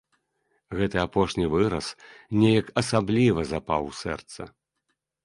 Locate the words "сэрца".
4.01-4.49